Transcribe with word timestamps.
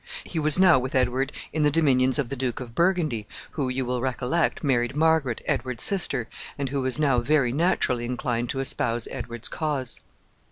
He 0.23 0.39
was 0.39 0.57
now 0.57 0.79
with 0.79 0.95
Edward 0.95 1.31
in 1.53 1.61
the 1.61 1.69
dominions 1.69 2.17
of 2.17 2.29
the 2.29 2.35
Duke 2.35 2.59
of 2.59 2.73
Burgundy, 2.73 3.27
who, 3.51 3.69
you 3.69 3.85
will 3.85 4.01
recollect, 4.01 4.63
married 4.63 4.95
Margaret, 4.97 5.41
Edward's 5.45 5.83
sister, 5.83 6.27
and 6.57 6.69
who 6.69 6.81
was 6.81 6.97
now 6.97 7.19
very 7.19 7.51
naturally 7.51 8.05
inclined 8.05 8.49
to 8.49 8.59
espouse 8.59 9.07
Edward's 9.11 9.47
cause. 9.47 9.99